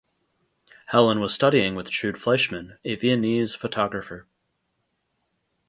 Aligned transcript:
Helen 0.87 1.19
was 1.19 1.31
studying 1.31 1.75
with 1.75 1.91
Trude 1.91 2.17
Fleischmann, 2.17 2.79
a 2.83 2.95
Viennese 2.95 3.53
photographer. 3.53 4.25